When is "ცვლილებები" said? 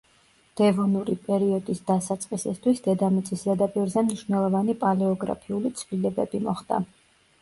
5.83-6.43